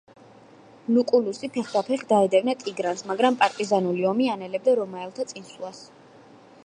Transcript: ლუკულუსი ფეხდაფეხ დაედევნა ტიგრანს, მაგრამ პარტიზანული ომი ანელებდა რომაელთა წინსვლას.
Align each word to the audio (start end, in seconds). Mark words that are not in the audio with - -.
ლუკულუსი 0.93 1.49
ფეხდაფეხ 1.57 2.05
დაედევნა 2.13 2.55
ტიგრანს, 2.63 3.05
მაგრამ 3.11 3.39
პარტიზანული 3.43 4.09
ომი 4.13 4.31
ანელებდა 4.37 4.77
რომაელთა 4.81 5.29
წინსვლას. 5.35 5.85